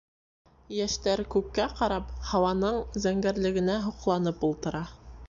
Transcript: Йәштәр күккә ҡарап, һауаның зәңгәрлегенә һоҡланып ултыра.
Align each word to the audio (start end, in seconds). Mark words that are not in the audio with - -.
Йәштәр 0.77 1.21
күккә 1.35 1.67
ҡарап, 1.81 2.09
һауаның 2.31 2.79
зәңгәрлегенә 3.05 3.77
һоҡланып 3.85 4.49
ултыра. 4.49 4.83